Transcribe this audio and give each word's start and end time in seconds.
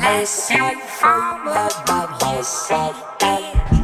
bless 0.00 0.50
you 0.50 0.80
from 0.80 1.48
above, 1.48 2.22
you 2.22 2.42
said. 2.42 3.79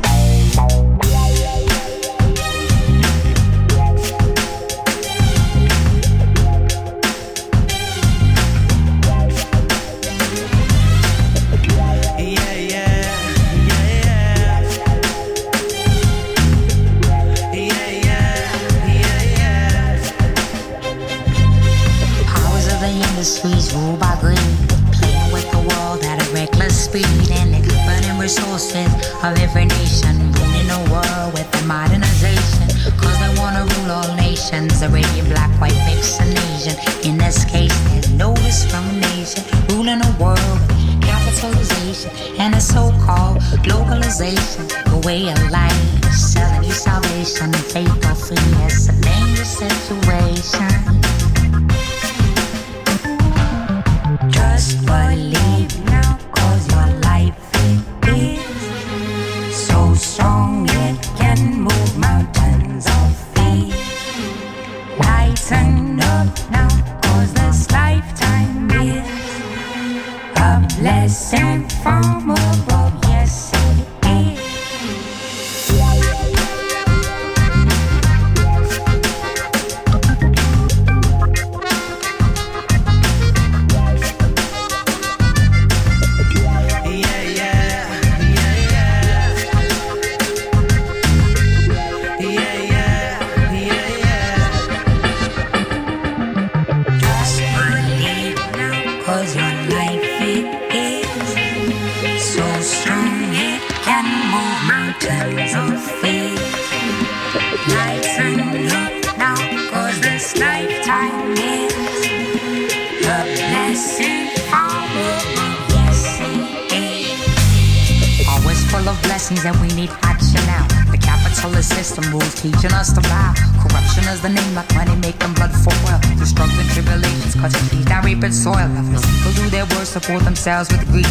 sacred 128.17 128.35
soil. 128.35 128.69
Helpless 128.69 129.05
people 129.05 129.33
do 129.33 129.51
their 129.51 129.67
worst, 129.77 129.93
support 129.93 130.23
themselves 130.25 130.71
with 130.71 130.85
greed. 130.91 131.07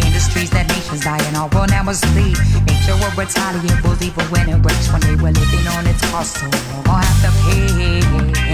Industries 0.00 0.50
that 0.50 0.66
nations 0.68 1.04
die 1.04 1.22
and 1.28 1.36
our 1.36 1.48
world 1.48 1.70
now 1.70 1.82
must 1.82 2.04
flee. 2.06 2.32
Nature 2.66 2.96
will 2.96 3.12
retaliate, 3.16 3.82
will 3.84 3.96
leave 4.00 4.16
when 4.30 4.48
it 4.48 4.56
rich 4.64 4.88
when 4.92 5.00
they 5.02 5.16
were 5.16 5.32
living 5.32 5.66
on 5.76 5.86
its 5.86 6.00
cost. 6.10 6.36
So 6.38 6.46
we're 6.46 6.74
we'll 6.74 6.82
gonna 6.84 7.04
have 7.04 7.20
to 7.24 7.30
pay. 7.44 8.47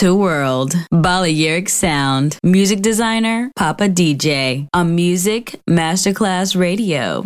To 0.00 0.14
world, 0.14 0.74
Balearic 0.90 1.68
sound. 1.68 2.38
Music 2.42 2.80
designer, 2.80 3.50
Papa 3.54 3.86
DJ. 3.86 4.66
On 4.72 4.94
Music 4.94 5.60
Masterclass 5.68 6.56
Radio. 6.56 7.22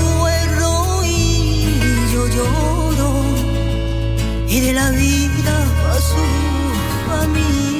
muero 0.00 1.04
y 1.04 2.12
yo 2.12 2.26
lloro 2.28 3.12
y 4.48 4.60
de 4.60 4.72
la 4.72 4.90
vida 4.90 5.64
pasó 5.82 6.24
a 7.22 7.26
mí. 7.28 7.79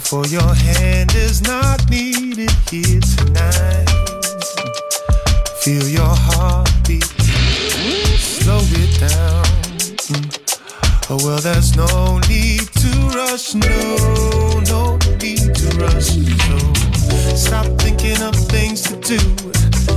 For 0.00 0.24
your 0.26 0.54
hand 0.54 1.14
is 1.14 1.42
not 1.42 1.90
needed 1.90 2.50
here 2.70 3.00
tonight. 3.00 3.88
Feel 5.62 5.88
your 5.88 6.14
heartbeat, 6.14 7.02
slow 7.02 8.60
it 8.62 9.00
down. 9.00 9.44
Oh, 11.10 11.18
well, 11.24 11.40
there's 11.40 11.74
no 11.74 12.18
need 12.28 12.68
to 12.82 12.90
rush, 13.16 13.54
no, 13.54 14.60
no 14.68 14.96
need 15.18 15.54
to 15.54 15.68
rush. 15.78 16.14
So 17.16 17.34
stop 17.34 17.66
thinking 17.80 18.20
of 18.22 18.34
things 18.34 18.82
to 18.82 18.96
do. 18.96 19.18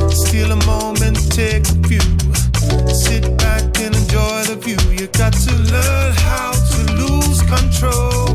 Steal 0.09 0.51
a 0.51 0.65
moment, 0.65 1.31
take 1.31 1.67
a 1.67 1.75
few. 1.87 2.01
Sit 2.89 3.37
back 3.37 3.63
and 3.79 3.95
enjoy 3.95 4.43
the 4.43 4.57
view. 4.59 4.79
You 4.91 5.07
got 5.07 5.33
to 5.33 5.53
learn 5.53 6.13
how 6.13 6.51
to 6.53 6.93
lose 6.93 7.41
control. 7.43 8.28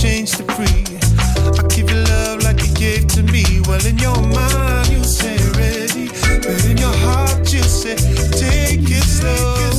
Change 0.00 0.30
to 0.38 0.44
free. 0.54 0.86
I 1.58 1.66
give 1.68 1.90
you 1.90 1.96
love 2.04 2.42
like 2.42 2.62
you 2.62 2.74
gave 2.74 3.06
to 3.08 3.22
me. 3.22 3.44
Well, 3.68 3.84
in 3.84 3.98
your 3.98 4.16
mind, 4.16 4.88
you 4.88 5.04
say 5.04 5.36
ready, 5.58 6.08
but 6.40 6.64
in 6.64 6.78
your 6.78 6.96
heart, 7.04 7.52
you 7.52 7.62
say 7.62 7.96
take 8.32 8.80
it 8.80 9.04
slow. 9.04 9.69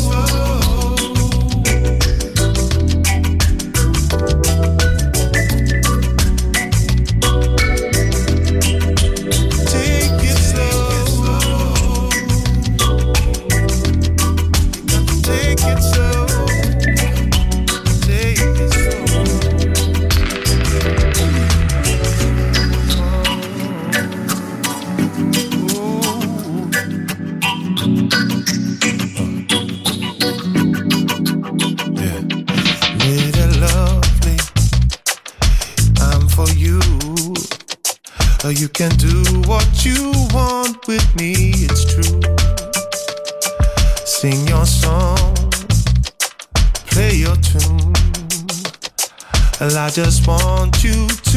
you 50.83 51.30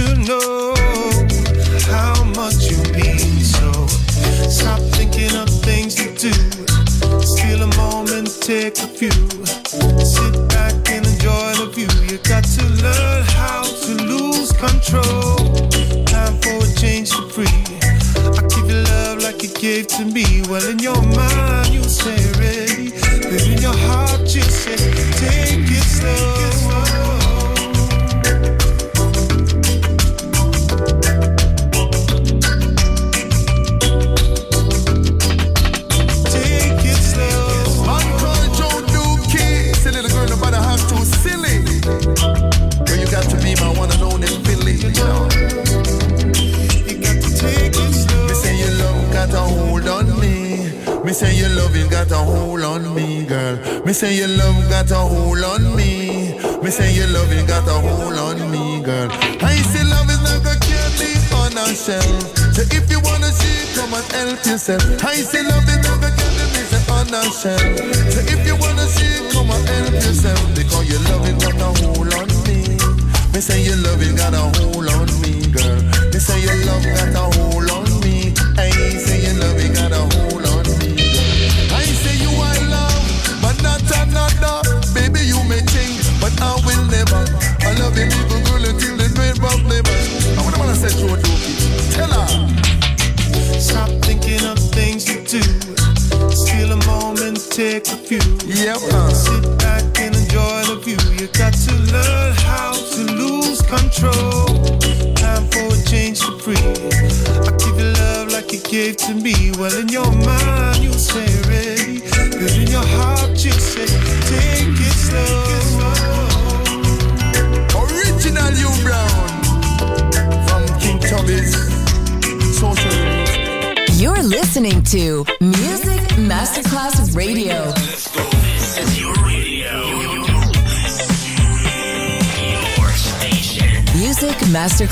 yourself. 64.55 65.05
I 65.05 65.15
say 65.17 65.43
love 65.43 65.69
in 65.69 65.83
give 65.83 66.01
me 66.01 66.07
and 66.07 66.55
it's 66.55 66.73
an 66.73 66.95
unashamed. 66.95 67.84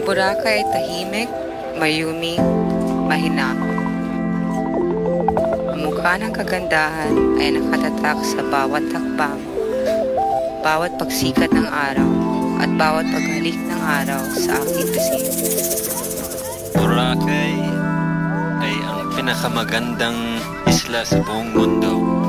Ang 0.00 0.08
Boracay 0.08 0.64
ay 0.64 0.68
tahimik, 0.72 1.28
mayumi, 1.76 2.40
mahinahon. 3.04 3.84
Ang 5.76 5.80
mukha 5.84 6.16
ng 6.16 6.32
kagandahan 6.32 7.12
ay 7.36 7.52
nakatatak 7.52 8.16
sa 8.24 8.40
bawat 8.48 8.80
hakbang, 8.96 9.36
bawat 10.64 10.96
pagsikat 10.96 11.52
ng 11.52 11.68
araw, 11.68 12.08
at 12.64 12.72
bawat 12.80 13.12
paghalik 13.12 13.60
ng 13.60 13.76
araw 13.76 14.24
sa 14.40 14.56
aking 14.64 14.88
pisngi. 14.88 15.22
Boracay 16.80 17.60
ay 18.64 18.74
ang 18.80 19.04
pinakamagandang 19.12 20.40
isla 20.64 21.04
sa 21.04 21.20
buong 21.20 21.52
mundo. 21.52 22.19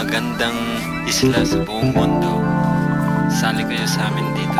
Pinakamagandang 0.00 0.56
isla 1.04 1.44
sa 1.44 1.60
buong 1.60 1.92
mundo. 1.92 2.40
Sali 3.28 3.60
kayo 3.68 3.84
sa 3.84 4.08
amin 4.08 4.32
dito. 4.32 4.59